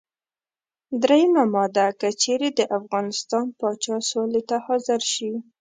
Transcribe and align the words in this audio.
دریمه 1.01 1.43
ماده: 1.53 1.87
که 1.99 2.09
چېرې 2.21 2.49
د 2.59 2.61
افغانستان 2.77 3.45
پاچا 3.59 3.97
سولې 4.11 4.41
ته 4.49 4.57
حاضر 4.65 4.99
شي. 5.13 5.31